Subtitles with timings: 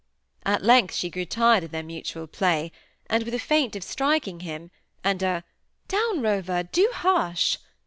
[0.47, 2.71] At length she grew tired of their mutual play,
[3.05, 4.71] and with a feint of striking him,
[5.03, 5.43] and a
[5.87, 6.63] "Down, Rover!
[6.63, 7.59] do hush!"